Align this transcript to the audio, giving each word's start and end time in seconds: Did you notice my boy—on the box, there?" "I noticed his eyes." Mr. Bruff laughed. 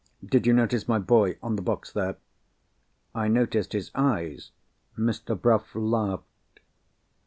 Did 0.25 0.47
you 0.47 0.53
notice 0.53 0.87
my 0.87 0.97
boy—on 0.97 1.57
the 1.57 1.61
box, 1.61 1.91
there?" 1.91 2.17
"I 3.13 3.27
noticed 3.27 3.73
his 3.73 3.91
eyes." 3.93 4.49
Mr. 4.97 5.39
Bruff 5.39 5.75
laughed. 5.75 6.59